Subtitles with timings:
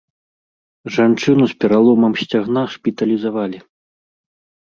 [0.95, 3.57] Жанчыну з пераломам сцягна шпіталізавалі.